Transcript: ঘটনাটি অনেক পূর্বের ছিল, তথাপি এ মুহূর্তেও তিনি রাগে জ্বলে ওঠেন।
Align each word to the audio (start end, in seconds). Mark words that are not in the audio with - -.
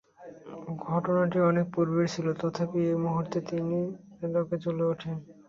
ঘটনাটি 0.85 1.37
অনেক 1.49 1.65
পূর্বের 1.73 2.07
ছিল, 2.13 2.27
তথাপি 2.41 2.79
এ 2.85 3.03
মুহূর্তেও 3.03 3.47
তিনি 3.49 3.79
রাগে 4.33 4.57
জ্বলে 4.63 4.83
ওঠেন। 4.91 5.15